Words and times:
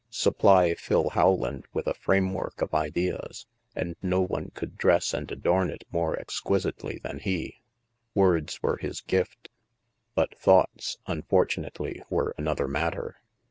Supply* 0.09 0.73
Phil 0.73 1.09
Howland 1.09 1.67
with 1.73 1.85
a 1.85 1.93
framework 1.93 2.63
of 2.63 2.73
ideas, 2.73 3.45
and 3.75 3.95
no 4.01 4.19
one 4.21 4.49
could 4.55 4.75
dress 4.75 5.13
and 5.13 5.31
adorn 5.31 5.69
it 5.69 5.83
more 5.91 6.17
exquisitely 6.17 6.99
than 7.03 7.19
he. 7.19 7.61
Words 8.15 8.63
were 8.63 8.77
his 8.77 9.01
gift. 9.01 9.49
But 10.15 10.35
thoughts, 10.39 10.97
im 11.07 11.21
fortunately, 11.21 12.01
were 12.09 12.33
another 12.35 12.67
matter. 12.67 13.17